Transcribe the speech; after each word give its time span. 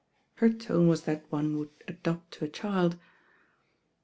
Her 0.37 0.49
tone 0.51 0.87
was 0.87 1.03
that 1.03 1.31
one 1.31 1.59
would 1.59 1.69
adopt 1.87 2.31
to 2.31 2.45
a 2.45 2.49
child. 2.49 2.97